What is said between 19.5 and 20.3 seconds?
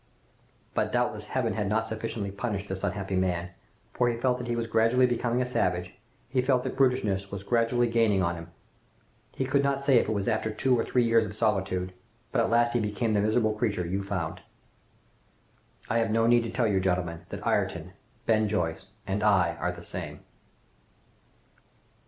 are the same."